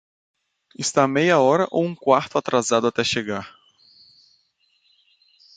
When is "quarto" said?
1.93-2.35